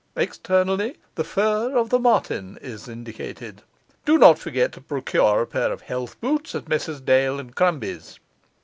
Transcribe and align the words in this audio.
Externally, 0.15 0.97
the 1.13 1.23
fur 1.23 1.77
of 1.77 1.91
the 1.91 1.99
marten 1.99 2.57
is 2.59 2.87
indicated. 2.87 3.61
Do 4.03 4.17
not 4.17 4.39
forget 4.39 4.71
to 4.71 4.81
procure 4.81 5.43
a 5.43 5.45
pair 5.45 5.71
of 5.71 5.83
health 5.83 6.19
boots 6.19 6.55
at 6.55 6.67
Messrs 6.67 7.01
Dail 7.01 7.39
and 7.39 7.55
Crumbie's. 7.55 8.19